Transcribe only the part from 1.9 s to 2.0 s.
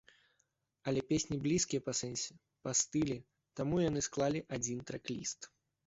па